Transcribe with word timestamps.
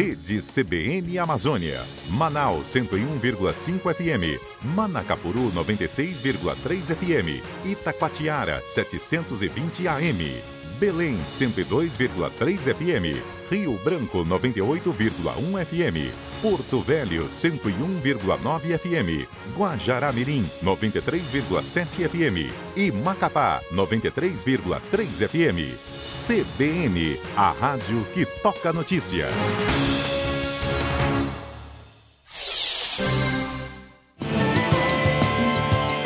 Rede 0.00 0.40
CBN 0.40 1.18
Amazônia. 1.18 1.84
Manaus 2.08 2.74
101,5 2.74 3.92
FM. 3.92 4.40
Manacapuru 4.74 5.52
96,3 5.52 6.94
FM. 6.96 7.42
Itacoatiara 7.66 8.62
720 8.66 9.86
AM. 9.86 10.59
Belém 10.80 11.18
102,3 11.28 12.74
FM. 12.74 13.22
Rio 13.50 13.78
Branco 13.84 14.24
98,1 14.24 15.64
FM. 15.66 16.10
Porto 16.40 16.80
Velho 16.80 17.28
101,9 17.28 18.78
FM. 18.78 19.28
Guajará-Mirim 19.54 20.42
93,7 20.64 22.08
FM. 22.08 22.50
E 22.74 22.90
Macapá 22.90 23.60
93,3 23.70 25.28
FM. 25.28 25.76
CBN, 26.08 27.20
a 27.36 27.50
rádio 27.52 28.04
que 28.14 28.24
toca 28.24 28.72
notícia. 28.72 29.28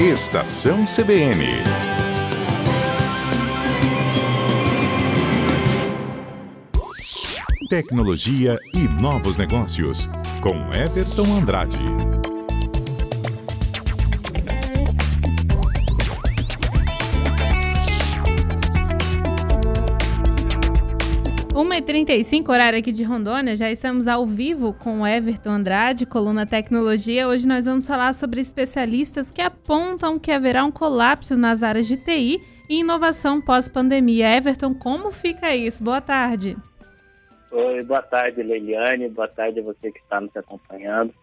Estação 0.01 0.84
CBN. 0.84 1.94
Tecnologia 7.68 8.59
e 8.74 8.86
novos 9.00 9.38
negócios, 9.38 10.06
com 10.42 10.70
Everton 10.74 11.24
Andrade. 11.34 11.78
1h35, 21.54 22.48
horário 22.50 22.78
aqui 22.78 22.92
de 22.92 23.02
Rondônia, 23.02 23.56
já 23.56 23.70
estamos 23.70 24.06
ao 24.06 24.26
vivo 24.26 24.74
com 24.74 25.06
Everton 25.06 25.52
Andrade, 25.52 26.04
coluna 26.04 26.45
Tecnologia. 26.45 27.26
Hoje 27.26 27.49
nós 27.49 27.65
vamos 27.65 27.87
falar 27.87 28.12
sobre 28.12 28.43
especialistas 28.43 29.30
que 29.30 29.40
apontam 29.40 30.18
que 30.18 30.30
haverá 30.30 30.65
um 30.65 30.71
colapso 30.71 31.34
nas 31.34 31.62
áreas 31.62 31.87
de 31.87 31.96
TI 31.96 32.43
e 32.68 32.80
inovação 32.80 33.40
pós-pandemia. 33.40 34.37
Everton, 34.37 34.74
como 34.74 35.10
fica 35.10 35.56
isso? 35.56 35.82
Boa 35.82 36.02
tarde. 36.02 36.56
Oi, 37.57 37.85
boa 37.85 38.02
tarde, 38.02 38.43
Leiliane. 38.43 39.09
Boa 39.09 39.29
tarde 39.29 39.60
a 39.60 39.63
você 39.63 39.93
que 39.93 40.01
está 40.01 40.21
nos 40.21 40.37
acompanhando. 40.37 41.15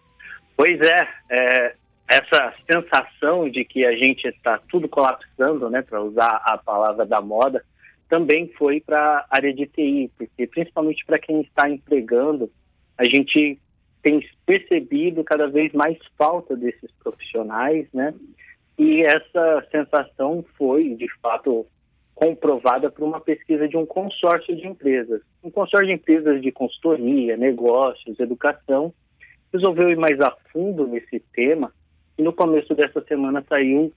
Pois 0.56 0.80
é, 0.80 1.06
é 1.30 1.76
essa 2.08 2.54
sensação 2.66 3.50
de 3.50 3.66
que 3.66 3.86
a 3.86 3.92
gente 3.98 4.26
está 4.30 4.58
tudo 4.70 4.88
colapsando, 4.88 5.70
né, 5.70 5.82
para 5.82 6.02
usar 6.02 6.42
a 6.46 6.58
palavra 6.58 7.06
da 7.06 7.20
moda, 7.20 7.62
também 8.08 8.48
foi 8.58 8.80
para 8.80 9.26
a 9.30 9.36
área 9.36 9.54
de 9.54 9.68
TI, 9.68 10.10
porque 10.18 10.48
principalmente 10.48 11.06
para 11.06 11.20
quem 11.20 11.42
está 11.42 11.70
empregando, 11.70 12.50
a 12.98 13.04
gente 13.04 13.60
tem 14.02 14.26
percebido 14.46 15.26
cada 15.26 15.48
vez 15.48 15.74
mais 15.74 15.98
falta 16.18 16.56
desses 16.56 16.90
profissionais, 17.04 17.90
né? 17.94 18.14
E 18.80 19.04
essa 19.04 19.68
sensação 19.70 20.46
foi, 20.58 20.96
de 20.96 21.10
fato, 21.22 21.68
comprovada 22.22 22.92
por 22.92 23.04
uma 23.04 23.20
pesquisa 23.20 23.68
de 23.68 23.76
um 23.76 23.84
consórcio 23.84 24.56
de 24.56 24.68
empresas. 24.68 25.24
Um 25.44 25.50
consórcio 25.50 25.88
de 25.88 25.94
empresas 25.94 26.40
de 26.40 26.52
consultoria, 26.52 27.36
negócios, 27.36 28.20
educação, 28.20 28.94
resolveu 29.52 29.90
ir 29.90 29.98
mais 29.98 30.22
a 30.22 30.30
fundo 30.54 30.86
nesse 30.86 31.20
tema 31.34 31.74
e 32.20 32.22
no 32.22 32.32
começo 32.32 32.76
dessa 32.76 33.02
semana 33.06 33.44
saiu 33.50 33.92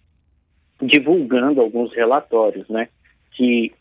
divulgando 0.81 1.61
alguns 1.61 1.93
relatórios, 1.93 2.67
né? 2.71 2.89
Que 3.33 3.75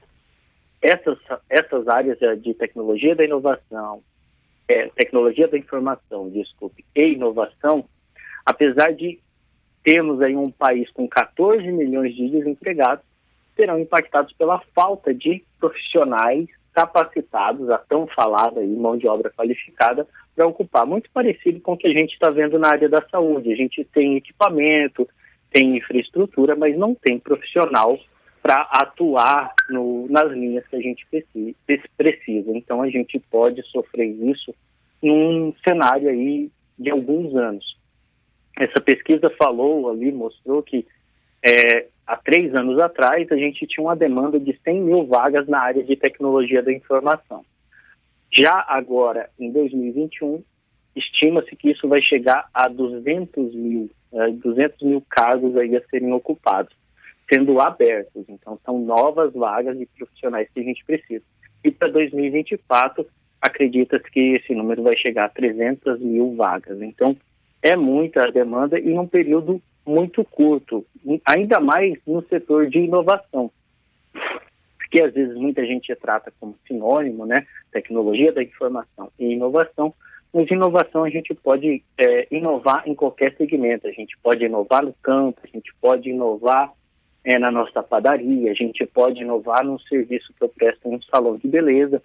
essas, 0.81 1.17
essas 1.49 1.88
áreas 1.88 2.19
de 2.41 2.53
tecnologia 2.53 3.16
da 3.16 3.23
inovação, 3.23 4.03
é, 4.67 4.89
tecnologia 4.89 5.47
da 5.47 5.58
informação, 5.58 6.30
desculpe, 6.30 6.83
e 6.94 7.14
inovação, 7.14 7.86
apesar 8.45 8.91
de 8.91 9.21
termos 9.86 10.21
aí 10.21 10.36
um 10.36 10.52
país 10.52 10.92
com 10.92 11.08
14 11.08 11.65
milhões 11.71 12.14
de 12.14 12.30
desempregados, 12.30 13.13
serão 13.55 13.80
impactados 13.80 14.33
pela 14.33 14.59
falta 14.73 15.14
de 15.14 15.43
profissionais 15.59 16.47
capacitados, 16.73 17.69
a 17.69 17.77
tão 17.77 18.08
falada 18.08 18.59
aí, 18.59 18.67
mão 18.67 18.97
de 18.97 19.08
obra 19.08 19.30
qualificada, 19.30 20.08
para 20.36 20.47
ocupar. 20.47 20.86
Muito 20.86 21.09
parecido 21.11 21.59
com 21.59 21.73
o 21.73 21.77
que 21.77 21.87
a 21.87 21.93
gente 21.93 22.14
está 22.14 22.30
vendo 22.31 22.58
na 22.58 22.69
área 22.69 22.89
da 22.89 23.02
saúde. 23.09 23.53
A 23.53 23.55
gente 23.55 23.83
tem 23.86 24.17
equipamento, 24.17 25.08
tem 25.52 25.77
infraestrutura, 25.77 26.55
mas 26.55 26.75
não 26.75 26.95
tem 26.95 27.19
profissional 27.19 27.99
para 28.41 28.61
atuar 28.64 29.53
no, 29.70 30.08
nas 30.09 30.31
linhas 30.31 30.67
que 30.67 30.75
a 30.75 30.81
gente 30.81 31.05
precisa. 31.95 32.52
Então 32.52 32.81
a 32.81 32.89
gente 32.89 33.20
pode 33.31 33.61
sofrer 33.67 34.08
isso 34.08 34.53
num 35.02 35.53
cenário 35.64 36.09
aí 36.09 36.49
de 36.77 36.89
alguns 36.89 37.35
anos. 37.35 37.77
Essa 38.58 38.81
pesquisa 38.81 39.30
falou 39.31 39.89
ali, 39.89 40.11
mostrou 40.11 40.61
que 40.61 40.85
é, 41.43 41.87
há 42.08 42.15
três 42.15 42.55
anos 42.55 42.80
atrás 42.80 43.30
a 43.31 43.36
gente 43.36 43.67
tinha 43.67 43.86
uma 43.86 43.95
demanda 43.95 44.39
de 44.39 44.58
100 44.64 44.81
mil 44.81 45.05
vagas 45.05 45.48
na 45.48 45.59
área 45.59 45.83
de 45.83 45.95
tecnologia 45.95 46.64
da 46.64 46.71
informação. 46.71 47.43
Já 48.31 48.65
agora, 48.67 49.30
em 49.39 49.52
2021, 49.52 50.43
estima-se 50.95 51.55
que 51.55 51.71
isso 51.71 51.87
vai 51.87 52.02
chegar 52.02 52.48
a 52.53 52.67
200 52.67 53.53
mil, 53.53 53.89
é, 54.14 54.32
200 54.32 54.82
mil 54.82 55.03
cargos 55.09 55.55
aí 55.58 55.76
a 55.76 55.82
serem 55.89 56.14
ocupados 56.14 56.73
sendo 57.30 57.59
abertos. 57.59 58.26
Então, 58.27 58.59
são 58.65 58.80
novas 58.80 59.33
vagas 59.33 59.77
de 59.77 59.86
profissionais 59.86 60.48
que 60.53 60.59
a 60.59 60.64
gente 60.64 60.83
precisa. 60.86 61.23
E 61.64 61.71
para 61.71 61.87
2024, 61.89 63.05
acredita-se 63.42 64.09
que 64.11 64.36
esse 64.36 64.53
número 64.53 64.83
vai 64.83 64.95
chegar 64.95 65.26
a 65.26 65.30
300 65.30 65.99
mil 65.99 66.36
vagas. 66.36 66.82
Então, 66.82 67.15
é 67.64 67.78
muita 67.78 68.30
demanda 68.30 68.78
e 68.78 68.94
num 68.94 69.08
período 69.08 69.62
muito 69.86 70.24
curto, 70.26 70.86
ainda 71.26 71.60
mais 71.60 71.98
no 72.06 72.22
setor 72.24 72.68
de 72.68 72.80
inovação. 72.80 73.50
Porque 74.78 75.00
às 75.00 75.14
vezes 75.14 75.36
muita 75.36 75.66
gente 75.66 75.96
trata 75.96 76.32
como 76.40 76.56
sinônimo, 76.68 77.26
né? 77.26 77.48
Tecnologia 77.72 78.32
da 78.32 78.44
informação 78.44 79.10
e 79.18 79.32
inovação, 79.32 79.94
mas 80.34 80.52
inovação 80.52 81.04
a 81.06 81.10
gente 81.10 81.34
pode 81.34 81.82
é, 81.98 82.28
inovar 82.30 82.84
em 82.86 82.94
qualquer 82.94 83.34
segmento. 83.36 83.88
A 83.88 83.92
gente 83.92 84.18
pode 84.22 84.44
inovar 84.44 84.84
no 84.84 84.94
campo, 85.02 85.40
a 85.44 85.48
gente 85.48 85.74
pode 85.80 86.10
inovar 86.10 86.72
é, 87.24 87.40
na 87.40 87.50
nossa 87.50 87.82
padaria, 87.82 88.52
a 88.52 88.54
gente 88.54 88.86
pode 88.86 89.22
inovar 89.22 89.64
num 89.64 89.80
serviço 89.80 90.34
que 90.34 90.44
eu 90.44 90.50
presto 90.50 90.88
em 90.88 90.95
um 90.95 91.02
salão 91.04 91.38
de 91.38 91.48
beleza. 91.48 92.02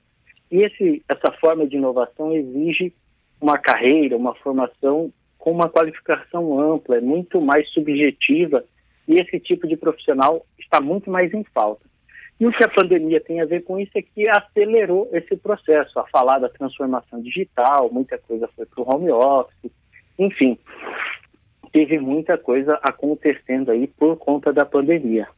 E 0.51 0.63
esse, 0.63 1.03
essa 1.09 1.33
forma 1.33 1.67
de 1.67 1.77
inovação 1.77 2.33
exige 2.33 2.93
uma 3.41 3.59
carreira, 3.59 4.17
uma 4.17 4.35
formação 4.37 5.13
com 5.49 5.53
uma 5.53 5.71
qualificação 5.71 6.61
ampla, 6.61 6.99
é 6.99 7.01
muito 7.01 7.41
mais 7.41 7.67
subjetiva, 7.71 8.63
e 9.09 9.19
esse 9.19 9.41
tipo 9.41 9.67
de 9.67 9.79
profissional 9.79 10.45
está 10.59 10.79
muito 10.79 11.11
mais 11.11 11.33
em 11.33 11.43
falta. 11.43 11.87
E 12.39 12.47
o 12.47 12.53
que 12.53 12.63
a 12.63 12.69
pandemia 12.69 13.19
tem 13.19 13.41
a 13.41 13.47
ver 13.47 13.63
com 13.63 13.81
isso 13.81 13.93
é 13.95 14.03
que 14.03 14.29
acelerou 14.29 15.09
esse 15.11 15.35
processo, 15.39 15.99
a 15.99 16.07
falar 16.09 16.39
da 16.39 16.51
transformação 16.51 17.23
digital, 17.23 17.91
muita 17.91 18.19
coisa 18.19 18.47
foi 18.55 18.67
para 18.67 18.83
o 18.83 18.91
home 18.91 19.11
office, 19.11 19.73
enfim 20.19 20.59
teve 21.73 21.99
muita 21.99 22.37
coisa 22.37 22.79
acontecendo 22.83 23.71
aí 23.71 23.87
por 23.87 24.17
conta 24.17 24.53
da 24.53 24.67
pandemia. 24.67 25.29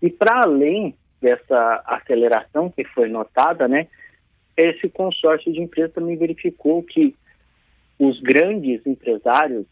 E 0.00 0.10
para 0.10 0.42
além 0.42 0.94
dessa 1.20 1.82
aceleração 1.86 2.68
que 2.68 2.84
foi 2.84 3.08
notada, 3.08 3.68
né, 3.68 3.86
esse 4.56 4.88
consórcio 4.88 5.52
de 5.52 5.60
empresas 5.60 5.92
também 5.92 6.16
verificou 6.16 6.82
que 6.82 7.14
os 8.04 8.18
grandes 8.20 8.84
empresários, 8.84 9.64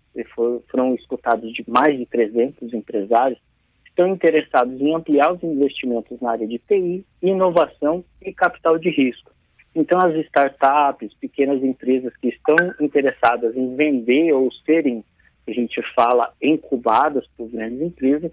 foram 0.70 0.94
escutados 0.94 1.52
de 1.52 1.68
mais 1.68 1.98
de 1.98 2.06
300 2.06 2.72
empresários, 2.72 3.40
estão 3.84 4.06
interessados 4.06 4.80
em 4.80 4.94
ampliar 4.94 5.32
os 5.32 5.42
investimentos 5.42 6.20
na 6.20 6.30
área 6.30 6.46
de 6.46 6.58
TI, 6.60 7.04
inovação 7.20 8.04
e 8.22 8.32
capital 8.32 8.78
de 8.78 8.88
risco. 8.88 9.32
Então, 9.74 9.98
as 10.00 10.14
startups, 10.26 11.12
pequenas 11.14 11.60
empresas 11.64 12.16
que 12.18 12.28
estão 12.28 12.56
interessadas 12.80 13.56
em 13.56 13.74
vender 13.74 14.32
ou 14.32 14.48
serem 14.64 15.04
a 15.48 15.52
gente 15.52 15.82
fala 15.94 16.32
incubadas 16.40 17.26
por 17.36 17.50
grandes 17.50 17.80
empresas, 17.80 18.30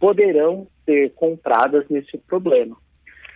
poderão 0.00 0.66
ser 0.86 1.12
compradas 1.12 1.86
nesse 1.90 2.16
problema. 2.16 2.74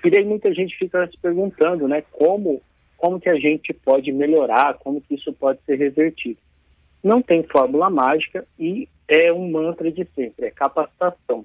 E 0.03 0.11
daí 0.11 0.25
muita 0.25 0.55
gente 0.55 0.75
fica 0.79 1.07
se 1.09 1.19
perguntando, 1.19 1.87
né, 1.87 2.03
como, 2.13 2.63
como 2.99 3.21
que 3.21 3.29
a 3.29 3.37
gente 3.37 3.73
pode 3.73 4.13
melhorar, 4.13 4.75
como 4.75 5.01
que 5.01 5.15
isso 5.15 5.33
pode 5.33 5.61
ser 5.65 5.77
revertido. 5.77 6.39
Não 7.03 7.23
tem 7.23 7.45
fórmula 7.45 7.89
mágica 7.89 8.45
e 8.59 8.89
é 9.07 9.33
um 9.33 9.51
mantra 9.51 9.91
de 9.91 10.05
sempre, 10.15 10.47
é 10.47 10.51
capacitação. 10.51 11.45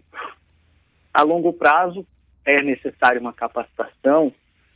A 1.14 1.24
longo 1.24 1.54
prazo 1.54 2.06
é 2.44 2.62
necessária 2.62 3.22
uma 3.22 3.32
capacitação 3.32 4.34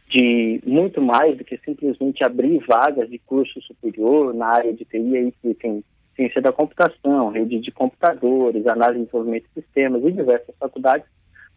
de 0.08 0.62
muito 0.66 1.02
mais 1.02 1.36
do 1.38 1.44
que 1.44 1.58
simplesmente 1.58 2.24
abrir 2.24 2.60
vagas 2.60 3.10
de 3.10 3.18
curso 3.20 3.60
superior 3.64 4.34
na 4.34 4.48
área 4.48 4.72
de 4.72 4.86
TI 4.86 5.18
aí 5.18 5.34
que 5.42 5.54
tem 5.56 5.84
ciência 6.16 6.42
da 6.42 6.54
computação, 6.54 7.30
rede 7.30 7.60
de 7.60 7.72
computadores, 7.72 8.66
análise 8.68 9.00
de 9.00 9.06
desenvolvimento 9.06 9.48
de 9.48 9.62
sistemas 9.62 10.04
e 10.04 10.12
diversas 10.12 10.56
faculdades, 10.58 11.08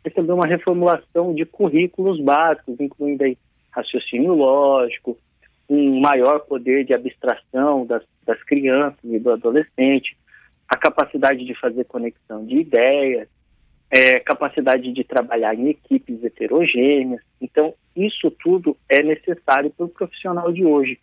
recebeu 0.05 0.35
uma 0.35 0.47
reformulação 0.47 1.35
de 1.35 1.45
currículos 1.45 2.21
básicos, 2.21 2.81
incluindo 2.81 3.23
aí 3.23 3.37
raciocínio 3.71 4.35
lógico, 4.35 5.17
um 5.69 6.01
maior 6.01 6.41
poder 6.41 6.85
de 6.85 6.93
abstração 6.93 7.87
das, 7.87 8.03
das 8.25 8.43
crianças 8.43 8.99
e 9.05 9.19
do 9.19 9.31
adolescente, 9.31 10.17
a 10.69 10.77
capacidade 10.77 11.45
de 11.45 11.55
fazer 11.55 11.85
conexão 11.85 12.45
de 12.45 12.57
ideias, 12.57 13.29
é, 13.91 14.21
capacidade 14.21 14.93
de 14.93 15.05
trabalhar 15.05 15.55
em 15.55 15.69
equipes 15.69 16.23
heterogêneas. 16.23 17.21
Então, 17.41 17.75
isso 17.95 18.31
tudo 18.31 18.77
é 18.89 19.03
necessário 19.03 19.71
para 19.71 19.87
o 19.87 19.89
profissional 19.89 20.53
de 20.53 20.65
hoje. 20.65 20.99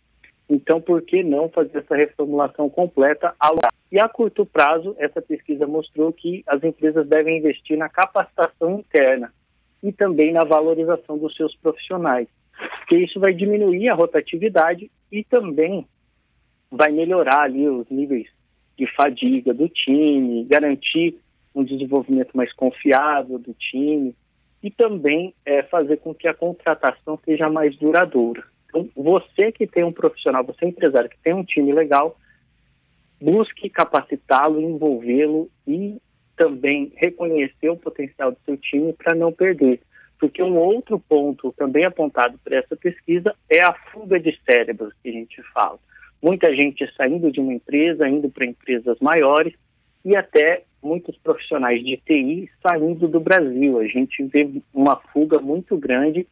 Então, 0.48 0.80
por 0.80 1.02
que 1.02 1.22
não 1.22 1.50
fazer 1.50 1.78
essa 1.78 1.94
reformulação 1.94 2.70
completa 2.70 3.34
ao 3.38 3.56
E 3.92 3.98
a 3.98 4.08
curto 4.08 4.46
prazo, 4.46 4.96
essa 4.98 5.20
pesquisa 5.20 5.66
mostrou 5.66 6.12
que 6.12 6.42
as 6.46 6.62
empresas 6.64 7.06
devem 7.06 7.38
investir 7.38 7.76
na 7.76 7.88
capacitação 7.88 8.78
interna 8.78 9.32
e 9.82 9.92
também 9.92 10.32
na 10.32 10.44
valorização 10.44 11.18
dos 11.18 11.36
seus 11.36 11.54
profissionais, 11.56 12.26
porque 12.78 12.96
isso 12.96 13.20
vai 13.20 13.32
diminuir 13.32 13.88
a 13.88 13.94
rotatividade 13.94 14.90
e 15.10 15.24
também 15.24 15.86
vai 16.70 16.92
melhorar 16.92 17.42
ali 17.42 17.68
os 17.68 17.88
níveis 17.88 18.28
de 18.76 18.86
fadiga 18.94 19.52
do 19.54 19.68
time, 19.68 20.44
garantir 20.44 21.16
um 21.54 21.64
desenvolvimento 21.64 22.36
mais 22.36 22.52
confiável 22.52 23.38
do 23.38 23.52
time 23.54 24.14
e 24.62 24.70
também 24.70 25.34
é, 25.44 25.62
fazer 25.64 25.98
com 25.98 26.14
que 26.14 26.28
a 26.28 26.34
contratação 26.34 27.18
seja 27.24 27.48
mais 27.48 27.76
duradoura. 27.76 28.44
Então, 28.68 28.88
você 28.94 29.50
que 29.50 29.66
tem 29.66 29.82
um 29.82 29.92
profissional, 29.92 30.44
você 30.44 30.64
é 30.64 30.68
empresário 30.68 31.08
que 31.08 31.18
tem 31.18 31.32
um 31.32 31.44
time 31.44 31.72
legal, 31.72 32.16
busque 33.20 33.68
capacitá-lo, 33.70 34.60
envolvê-lo 34.60 35.50
e 35.66 35.96
também 36.36 36.92
reconhecer 36.96 37.70
o 37.70 37.76
potencial 37.76 38.30
do 38.30 38.38
seu 38.44 38.56
time 38.56 38.92
para 38.92 39.14
não 39.14 39.32
perder. 39.32 39.80
Porque 40.18 40.42
um 40.42 40.56
outro 40.56 40.98
ponto 40.98 41.52
também 41.52 41.84
apontado 41.84 42.38
por 42.38 42.52
essa 42.52 42.76
pesquisa 42.76 43.34
é 43.48 43.62
a 43.62 43.72
fuga 43.72 44.18
de 44.18 44.36
cérebros 44.44 44.92
que 45.02 45.08
a 45.08 45.12
gente 45.12 45.42
fala. 45.54 45.78
Muita 46.20 46.54
gente 46.54 46.84
saindo 46.96 47.30
de 47.30 47.40
uma 47.40 47.52
empresa, 47.52 48.08
indo 48.08 48.28
para 48.28 48.44
empresas 48.46 48.98
maiores 49.00 49.54
e 50.04 50.16
até 50.16 50.64
muitos 50.82 51.16
profissionais 51.18 51.82
de 51.84 51.96
TI 51.98 52.50
saindo 52.62 53.06
do 53.06 53.20
Brasil. 53.20 53.78
A 53.78 53.86
gente 53.86 54.22
vê 54.24 54.48
uma 54.74 54.96
fuga 54.96 55.38
muito 55.38 55.76
grande 55.76 56.26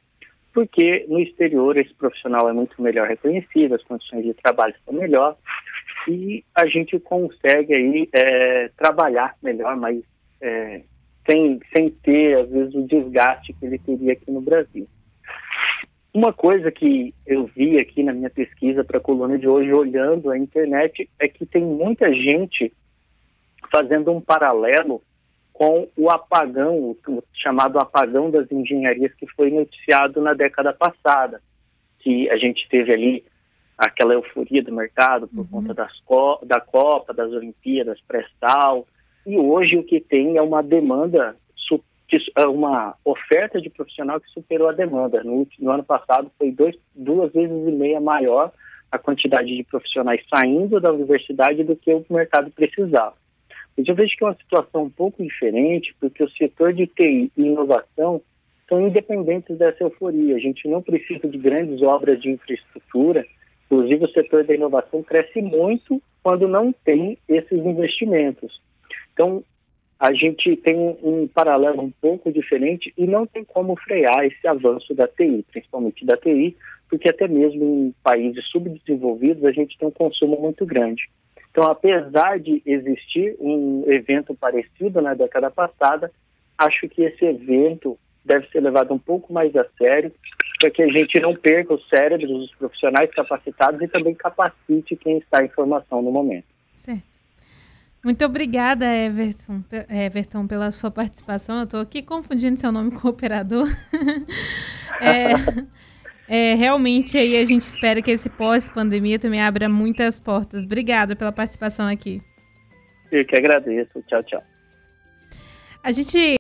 porque 0.53 1.05
no 1.07 1.21
exterior 1.21 1.77
esse 1.77 1.93
profissional 1.93 2.49
é 2.49 2.53
muito 2.53 2.81
melhor 2.81 3.07
reconhecido, 3.07 3.75
as 3.75 3.83
condições 3.83 4.25
de 4.25 4.33
trabalho 4.33 4.75
são 4.87 4.95
melhores 4.95 5.37
e 6.09 6.43
a 6.55 6.67
gente 6.67 6.99
consegue 6.99 7.75
aí 7.75 8.09
é, 8.11 8.71
trabalhar 8.77 9.37
melhor, 9.43 9.77
mas 9.77 10.03
é, 10.41 10.81
sem, 11.27 11.61
sem 11.73 11.91
ter, 11.91 12.39
às 12.39 12.49
vezes, 12.49 12.75
o 12.75 12.87
desgaste 12.87 13.53
que 13.53 13.67
ele 13.67 13.79
teria 13.79 14.13
aqui 14.13 14.31
no 14.31 14.41
Brasil. 14.41 14.89
Uma 16.15 16.33
coisa 16.33 16.73
que 16.73 17.13
eu 17.27 17.45
vi 17.45 17.79
aqui 17.79 18.03
na 18.03 18.15
minha 18.15 18.31
pesquisa 18.31 18.83
para 18.83 18.97
a 18.97 19.03
coluna 19.03 19.39
de 19.39 19.47
hoje, 19.47 19.71
olhando 19.73 20.31
a 20.31 20.39
internet, 20.39 21.11
é 21.21 21.29
que 21.29 21.45
tem 21.45 21.63
muita 21.63 22.11
gente 22.11 22.73
fazendo 23.71 24.11
um 24.11 24.21
paralelo 24.21 25.03
com 25.53 25.89
o 25.97 26.11
apagão, 26.11 26.77
o 26.79 26.99
chamado 27.35 27.79
apagão 27.79 28.31
das 28.31 28.51
engenharias 28.51 29.13
que 29.15 29.27
foi 29.27 29.51
noticiado 29.51 30.21
na 30.21 30.33
década 30.35 30.73
passada, 30.73 31.41
que 31.99 32.31
a 32.31 32.37
gente 32.37 32.69
teve 32.69 32.93
ali 32.93 33.25
aquela 33.77 34.15
euforia 34.15 34.63
do 34.63 34.73
mercado 34.73 35.29
por 35.29 35.41
uhum. 35.41 35.47
conta 35.47 35.75
das 35.75 35.93
da 36.47 36.61
Copa, 36.61 37.13
das 37.13 37.31
Olimpíadas, 37.33 38.01
pré-sal, 38.07 38.87
e 39.27 39.37
hoje 39.37 39.77
o 39.77 39.83
que 39.83 40.01
tem 40.01 40.37
é 40.37 40.43
uma 40.43 40.63
demanda, 40.63 41.37
é 42.37 42.47
uma 42.47 42.95
oferta 43.05 43.61
de 43.61 43.69
profissional 43.69 44.21
que 44.21 44.31
superou 44.31 44.69
a 44.69 44.73
demanda. 44.73 45.25
No, 45.25 45.47
no 45.59 45.71
ano 45.71 45.83
passado 45.83 46.31
foi 46.39 46.53
dois, 46.53 46.77
duas 46.95 47.33
vezes 47.33 47.67
e 47.67 47.73
meia 47.73 48.01
maior 48.01 48.53
a 48.91 48.99
quantidade 48.99 49.55
de 49.55 49.65
profissionais 49.65 50.23
saindo 50.31 50.81
da 50.81 50.93
universidade 50.93 51.65
do 51.65 51.75
que 51.75 51.93
o 51.93 52.05
mercado 52.09 52.51
precisava. 52.53 53.15
Mas 53.77 53.89
eu 53.89 53.95
vejo 53.95 54.17
que 54.17 54.25
é 54.25 54.29
uma 54.29 54.37
situação 54.37 54.85
um 54.85 54.91
pouco 54.91 55.23
diferente, 55.23 55.95
porque 56.01 56.23
o 56.23 56.31
setor 56.31 56.73
de 56.73 56.87
TI 56.87 57.31
e 57.37 57.43
inovação 57.43 58.23
são 58.69 58.87
independentes 58.87 59.59
dessa 59.59 59.85
euforia. 59.85 60.37
A 60.37 60.41
gente 60.41 60.67
não 60.69 60.81
precisa 60.81 61.29
de 61.29 61.37
grandes 61.37 61.83
obras 61.83 62.21
de 62.21 62.31
infraestrutura. 62.31 63.27
Inclusive, 63.67 64.05
o 64.05 64.13
setor 64.13 64.45
da 64.45 64.55
inovação 64.55 65.03
cresce 65.03 65.43
muito 65.43 66.01
quando 66.23 66.49
não 66.49 66.73
tem 66.73 67.19
esses 67.29 67.59
investimentos. 67.59 68.61
Então, 69.17 69.43
a 69.99 70.13
gente 70.13 70.55
tem 70.57 70.77
um, 70.77 71.27
paralelo 71.27 71.81
um 71.81 71.91
pouco 71.91 72.31
diferente 72.31 72.93
e 72.99 73.07
não 73.07 73.27
tem 73.27 73.43
como 73.43 73.75
frear 73.77 74.27
esse 74.27 74.47
avanço 74.47 74.95
da 74.95 75.09
TI, 75.09 75.43
principalmente 75.51 76.05
da 76.05 76.19
TI, 76.19 76.55
porque 76.91 77.09
até 77.09 77.27
mesmo 77.27 77.65
em 77.65 77.95
países 78.03 78.47
subdesenvolvidos 78.49 79.43
a 79.47 79.53
gente 79.53 79.79
tem 79.79 79.89
um 79.89 79.93
consumo 79.93 80.39
muito 80.39 80.67
grande. 80.67 81.09
Então, 81.51 81.65
apesar 81.65 82.39
de 82.39 82.63
existir 82.67 83.35
um 83.41 83.85
evento 83.87 84.35
parecido 84.35 85.01
na 85.01 85.15
década 85.15 85.51
passada, 85.51 86.13
acho 86.59 86.87
que 86.91 87.03
esse 87.03 87.25
evento 87.25 87.99
deve 88.23 88.47
ser 88.49 88.61
levado 88.61 88.93
um 88.93 88.99
pouco 88.99 89.33
mais 89.33 89.57
a 89.57 89.65
sério, 89.79 90.13
para 90.61 90.71
que 90.71 90.83
a 90.83 90.89
gente 90.89 91.19
não 91.21 91.35
perca 91.35 91.73
os 91.73 91.89
cérebros 91.89 92.29
dos 92.29 92.55
profissionais 92.57 93.11
capacitados 93.13 93.81
e 93.81 93.89
também 93.89 94.15
capacite 94.15 94.95
quem 94.97 95.17
está 95.17 95.43
em 95.43 95.49
formação 95.49 96.03
no 96.03 96.11
momento. 96.11 96.56
Muito 98.07 98.25
obrigada, 98.25 98.87
Everton, 98.87 99.65
Everton 99.91 100.47
pela 100.47 100.71
sua 100.71 100.93
participação. 100.93 101.57
Eu 101.57 101.65
estou 101.65 101.81
aqui 101.81 102.01
confundindo 102.05 102.57
seu 102.57 102.71
nome 102.71 102.93
com 102.93 103.09
o 103.09 103.11
operador. 103.11 103.67
é, 105.03 105.33
é, 106.29 106.55
realmente 106.55 107.19
aí 107.19 107.37
a 107.37 107.45
gente 107.45 107.63
espera 107.63 108.01
que 108.01 108.13
esse 108.13 108.31
pós-pandemia 108.31 109.19
também 109.19 109.43
abra 109.43 109.69
muitas 109.69 110.21
portas. 110.21 110.63
Obrigada 110.63 111.17
pela 111.17 111.33
participação 111.33 111.89
aqui. 111.89 112.23
Eu 113.11 113.27
que 113.27 113.35
agradeço. 113.35 114.01
Tchau, 114.07 114.23
tchau. 114.23 114.43
A 115.83 115.91
gente 115.91 116.17